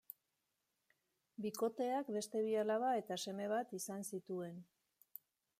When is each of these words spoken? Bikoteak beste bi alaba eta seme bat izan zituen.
Bikoteak 1.45 2.09
beste 2.17 2.43
bi 2.47 2.57
alaba 2.63 2.91
eta 3.03 3.21
seme 3.27 3.53
bat 3.55 3.79
izan 3.81 4.11
zituen. 4.15 4.61